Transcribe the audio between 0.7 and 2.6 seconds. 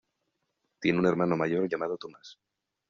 Tiene un hermano mayor llamado Tomás.